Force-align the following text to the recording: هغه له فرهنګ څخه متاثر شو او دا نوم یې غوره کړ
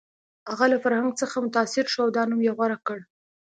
هغه 0.49 0.65
له 0.71 0.77
فرهنګ 0.83 1.11
څخه 1.21 1.37
متاثر 1.45 1.85
شو 1.93 1.99
او 2.05 2.09
دا 2.17 2.23
نوم 2.29 2.39
یې 2.47 2.51
غوره 2.57 2.77
کړ 2.87 2.99